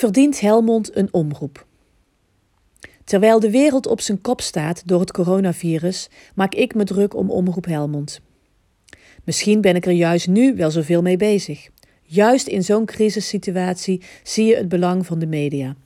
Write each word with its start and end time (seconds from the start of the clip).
Verdient 0.00 0.40
Helmond 0.40 0.96
een 0.96 1.08
omroep? 1.12 1.66
Terwijl 3.04 3.40
de 3.40 3.50
wereld 3.50 3.86
op 3.86 4.00
zijn 4.00 4.20
kop 4.20 4.40
staat 4.40 4.82
door 4.86 5.00
het 5.00 5.12
coronavirus, 5.12 6.08
maak 6.34 6.54
ik 6.54 6.74
me 6.74 6.84
druk 6.84 7.14
om 7.14 7.30
Omroep 7.30 7.64
Helmond. 7.64 8.20
Misschien 9.24 9.60
ben 9.60 9.76
ik 9.76 9.86
er 9.86 9.92
juist 9.92 10.28
nu 10.28 10.56
wel 10.56 10.70
zoveel 10.70 11.02
mee 11.02 11.16
bezig. 11.16 11.68
Juist 12.02 12.46
in 12.46 12.64
zo'n 12.64 12.84
crisissituatie 12.84 14.02
zie 14.22 14.46
je 14.46 14.56
het 14.56 14.68
belang 14.68 15.06
van 15.06 15.18
de 15.18 15.26
media. 15.26 15.76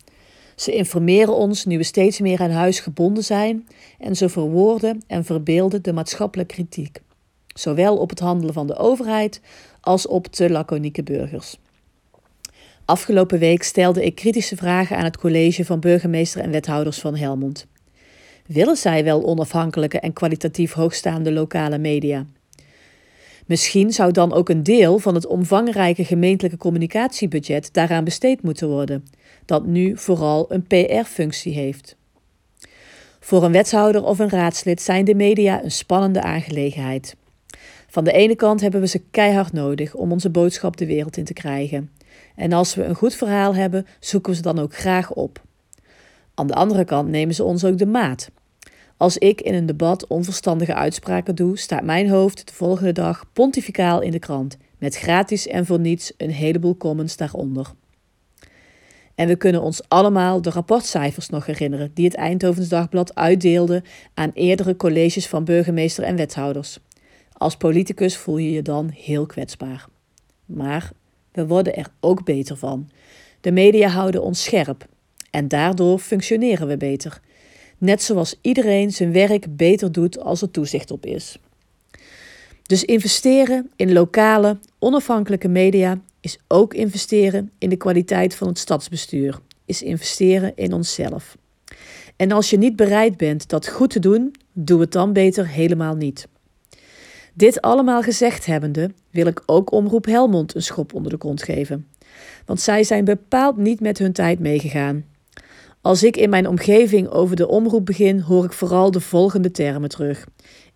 Ze 0.57 0.75
informeren 0.75 1.35
ons 1.35 1.65
nu 1.65 1.77
we 1.77 1.85
steeds 1.85 2.21
meer 2.21 2.41
aan 2.41 2.51
huis 2.51 2.81
gebonden 2.81 3.25
zijn 3.25 3.69
en 3.99 4.17
ze 4.17 4.29
verwoorden 4.29 5.03
en 5.07 5.25
verbeelden 5.25 5.83
de 5.83 5.93
maatschappelijke 5.93 6.55
kritiek, 6.55 7.01
zowel 7.47 7.97
op 7.97 8.11
het 8.11 8.21
handelen 8.21 8.55
van 8.55 8.67
de 8.67 8.77
overheid 8.77 9.41
als 9.81 10.07
op 10.07 10.27
te 10.27 10.51
laconieke 10.51 11.03
burgers. 11.03 11.59
Afgelopen 12.87 13.39
week 13.39 13.63
stelde 13.63 14.05
ik 14.05 14.15
kritische 14.15 14.57
vragen 14.57 14.97
aan 14.97 15.05
het 15.05 15.17
college 15.17 15.65
van 15.65 15.81
burgemeester 15.81 16.41
en 16.41 16.51
wethouders 16.51 16.99
van 16.99 17.17
Helmond. 17.17 17.67
Willen 18.47 18.77
zij 18.77 19.05
wel 19.05 19.25
onafhankelijke 19.25 20.01
en 20.01 20.13
kwalitatief 20.13 20.73
hoogstaande 20.73 21.33
lokale 21.33 21.79
media? 21.79 22.27
Misschien 23.47 23.93
zou 23.93 24.13
dan 24.13 24.33
ook 24.33 24.49
een 24.49 24.63
deel 24.63 24.99
van 24.99 25.15
het 25.15 25.27
omvangrijke 25.27 26.05
gemeentelijke 26.05 26.59
communicatiebudget 26.59 27.69
daaraan 27.73 28.05
besteed 28.05 28.43
moeten 28.43 28.69
worden, 28.69 29.05
dat 29.45 29.67
nu 29.67 29.97
vooral 29.97 30.53
een 30.53 30.67
PR-functie 30.67 31.55
heeft. 31.55 31.97
Voor 33.21 33.45
een 33.45 33.53
wethouder 33.53 34.05
of 34.05 34.19
een 34.19 34.31
raadslid 34.31 34.83
zijn 34.83 35.05
de 35.05 35.15
media 35.15 35.63
een 35.63 35.71
spannende 35.71 36.23
aangelegenheid. 36.23 37.17
Van 37.89 38.05
de 38.05 38.13
ene 38.13 38.37
kant 38.37 38.61
hebben 38.61 38.81
we 38.81 38.87
ze 38.87 39.03
keihard 39.11 39.53
nodig 39.53 39.95
om 39.95 40.13
onze 40.13 40.31
boodschap 40.31 40.77
de 40.77 40.87
wereld 40.87 41.17
in 41.17 41.25
te 41.25 41.33
krijgen. 41.33 41.91
En 42.35 42.53
als 42.53 42.75
we 42.75 42.85
een 42.85 42.95
goed 42.95 43.15
verhaal 43.15 43.55
hebben, 43.55 43.87
zoeken 44.01 44.31
we 44.31 44.37
ze 44.37 44.43
dan 44.43 44.59
ook 44.59 44.75
graag 44.77 45.13
op. 45.13 45.43
Aan 46.35 46.47
de 46.47 46.55
andere 46.55 46.85
kant 46.85 47.09
nemen 47.09 47.35
ze 47.35 47.45
ons 47.45 47.65
ook 47.65 47.79
de 47.79 47.87
maat. 47.87 48.31
Als 48.97 49.19
ik 49.19 49.41
in 49.41 49.55
een 49.55 49.67
debat 49.67 50.07
onverstandige 50.07 50.75
uitspraken 50.75 51.35
doe, 51.35 51.59
staat 51.59 51.83
mijn 51.83 52.09
hoofd 52.09 52.47
de 52.47 52.53
volgende 52.53 52.93
dag 52.93 53.25
pontificaal 53.33 54.01
in 54.01 54.11
de 54.11 54.19
krant, 54.19 54.57
met 54.79 54.97
gratis 54.97 55.47
en 55.47 55.67
voor 55.67 55.81
niets 55.81 56.13
een 56.17 56.31
heleboel 56.31 56.77
comments 56.77 57.17
daaronder. 57.17 57.73
En 59.15 59.29
we 59.29 59.37
kunnen 59.37 59.63
ons 59.63 59.89
allemaal 59.89 60.43
de 60.43 60.51
rapportcijfers 60.51 61.29
nog 61.29 61.47
herinneren 61.47 61.91
die 61.95 62.05
het 62.05 62.15
Eindhovens 62.15 62.69
Dagblad 62.69 63.15
uitdeelde 63.15 63.83
aan 64.15 64.31
eerdere 64.35 64.77
colleges 64.77 65.27
van 65.27 65.45
burgemeester 65.45 66.05
en 66.05 66.17
wethouders. 66.17 66.79
Als 67.33 67.57
politicus 67.57 68.17
voel 68.17 68.37
je 68.37 68.53
je 68.53 68.63
dan 68.63 68.89
heel 68.89 69.27
kwetsbaar. 69.27 69.87
Maar 70.45 70.91
we 71.35 71.47
worden 71.47 71.77
er 71.77 71.87
ook 72.01 72.25
beter 72.25 72.57
van. 72.57 72.91
De 73.41 73.53
media 73.53 73.89
houden 73.89 74.23
ons 74.23 74.43
scherp 74.43 74.87
en 75.31 75.49
daardoor 75.49 75.99
functioneren 75.99 76.69
we 76.69 76.77
beter. 76.77 77.21
Net 77.79 78.03
zoals 78.03 78.39
iedereen 78.41 78.93
zijn 78.93 79.13
werk 79.13 79.57
beter 79.57 79.93
doet 79.93 80.21
als 80.21 80.43
er 80.43 80.51
toezicht 80.51 80.91
op 80.91 81.07
is. 81.07 81.39
Dus 82.63 82.85
investeren 82.85 83.71
in 83.77 83.93
lokale, 83.93 84.59
onafhankelijke 84.79 85.49
media 85.49 86.01
is 86.21 86.39
ook 86.49 86.75
investeren 86.75 87.51
in 87.59 87.69
de 87.69 87.77
kwaliteit 87.77 88.35
van 88.35 88.49
het 88.49 88.59
stadsbestuur, 88.59 89.41
is 89.65 89.83
investeren 89.83 90.53
in 90.55 90.73
onszelf. 90.73 91.37
En 92.17 92.33
als 92.33 92.51
je 92.51 92.59
niet 92.59 92.77
bereid 92.77 93.17
bent 93.17 93.49
dat 93.49 93.69
goed 93.69 93.91
te 93.91 93.99
doen, 93.99 94.35
doe 94.53 94.81
het 94.81 94.93
dan 94.93 95.13
beter 95.13 95.49
helemaal 95.49 95.95
niet. 95.95 96.29
Dit 97.37 97.61
allemaal 97.61 98.03
gezegd 98.03 98.47
hebbende, 98.47 98.91
wil 99.11 99.27
ik 99.27 99.43
ook 99.47 99.73
Omroep 99.73 100.05
Helmond 100.05 100.55
een 100.55 100.63
schop 100.63 100.95
onder 100.95 101.11
de 101.11 101.17
kont 101.17 101.43
geven. 101.43 101.87
Want 102.47 102.61
zij 102.61 102.85
zijn 102.85 103.05
bepaald 103.05 103.57
niet 103.57 103.81
met 103.81 103.99
hun 103.99 104.13
tijd 104.13 104.39
meegegaan. 104.39 105.05
Als 105.81 106.03
ik 106.03 106.17
in 106.17 106.31
mijn 106.31 106.49
omgeving 106.49 107.09
over 107.09 107.37
de 107.37 107.49
omroep 107.49 107.87
begin, 107.87 108.21
hoor 108.21 108.45
ik 108.45 108.53
vooral 108.53 108.91
de 108.91 109.01
volgende 109.01 109.51
termen 109.51 109.89
terug: 109.89 110.27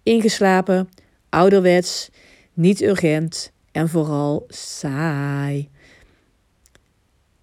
ingeslapen, 0.03 0.89
ouderwets, 1.29 2.11
niet 2.53 2.83
urgent 2.83 3.53
en 3.73 3.89
vooral 3.89 4.45
saai. 4.49 5.69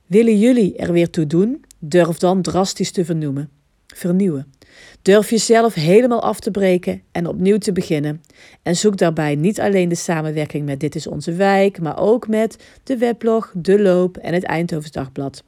Willen 0.06 0.40
jullie 0.40 0.76
er 0.76 0.92
weer 0.92 1.09
toe 1.09 1.28
doen? 1.28 1.66
Durf 1.80 2.18
dan 2.18 2.42
drastisch 2.42 2.92
te 2.92 3.06
vernoemen, 3.06 3.50
vernieuwen. 3.98 4.54
Durf 5.02 5.30
jezelf 5.30 5.74
helemaal 5.74 6.22
af 6.22 6.40
te 6.40 6.52
breken 6.52 7.02
en 7.12 7.28
opnieuw 7.28 7.58
te 7.58 7.72
beginnen. 7.72 8.22
En 8.64 8.76
zoek 8.76 8.98
daarbij 8.98 9.36
niet 9.36 9.60
alleen 9.60 9.90
de 9.90 9.96
samenwerking 9.96 10.66
met 10.66 10.80
Dit 10.80 10.96
is 10.96 11.08
onze 11.08 11.34
wijk, 11.34 11.82
maar 11.82 12.00
ook 12.00 12.28
met 12.28 12.64
de 12.84 12.98
weblog, 12.98 13.52
De 13.56 13.82
Loop 13.82 14.18
en 14.18 14.34
het 14.34 14.44
Eindhovens 14.44 14.92
Dagblad. 14.92 15.44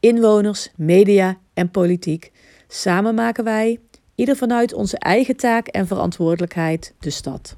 Inwoners, 0.00 0.70
media 0.76 1.38
en 1.54 1.70
politiek. 1.70 2.32
Samen 2.68 3.14
maken 3.14 3.44
wij, 3.44 3.78
ieder 4.14 4.36
vanuit 4.36 4.74
onze 4.74 4.98
eigen 4.98 5.36
taak 5.36 5.66
en 5.66 5.86
verantwoordelijkheid, 5.86 6.94
de 6.98 7.10
stad. 7.10 7.56